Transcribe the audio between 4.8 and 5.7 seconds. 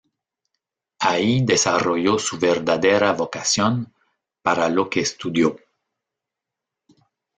que estudió.